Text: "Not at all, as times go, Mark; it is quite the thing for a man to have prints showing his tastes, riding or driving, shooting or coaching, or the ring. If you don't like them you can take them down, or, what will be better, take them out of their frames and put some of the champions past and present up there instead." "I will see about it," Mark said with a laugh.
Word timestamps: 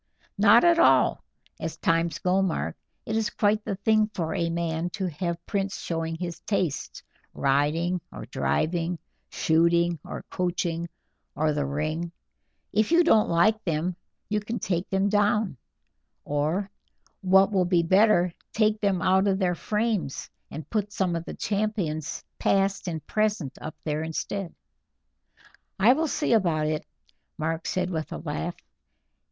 "Not 0.39 0.63
at 0.63 0.79
all, 0.79 1.23
as 1.59 1.77
times 1.77 2.17
go, 2.17 2.41
Mark; 2.41 2.75
it 3.05 3.15
is 3.15 3.29
quite 3.29 3.63
the 3.63 3.75
thing 3.75 4.09
for 4.15 4.33
a 4.33 4.49
man 4.49 4.89
to 4.97 5.05
have 5.07 5.45
prints 5.45 5.79
showing 5.79 6.15
his 6.15 6.39
tastes, 6.39 7.03
riding 7.35 8.01
or 8.11 8.25
driving, 8.25 8.97
shooting 9.29 9.99
or 10.03 10.23
coaching, 10.31 10.89
or 11.35 11.53
the 11.53 11.67
ring. 11.67 12.11
If 12.73 12.91
you 12.91 13.03
don't 13.03 13.29
like 13.29 13.63
them 13.63 13.95
you 14.27 14.39
can 14.39 14.57
take 14.57 14.89
them 14.89 15.07
down, 15.07 15.55
or, 16.25 16.71
what 17.21 17.51
will 17.51 17.65
be 17.65 17.83
better, 17.83 18.33
take 18.53 18.81
them 18.81 19.03
out 19.03 19.27
of 19.27 19.37
their 19.37 19.53
frames 19.53 20.31
and 20.49 20.67
put 20.71 20.91
some 20.91 21.15
of 21.15 21.25
the 21.25 21.35
champions 21.35 22.23
past 22.39 22.87
and 22.87 23.05
present 23.05 23.55
up 23.61 23.75
there 23.83 24.01
instead." 24.01 24.55
"I 25.77 25.93
will 25.93 26.07
see 26.07 26.33
about 26.33 26.65
it," 26.65 26.87
Mark 27.37 27.67
said 27.67 27.91
with 27.91 28.11
a 28.11 28.17
laugh. 28.17 28.55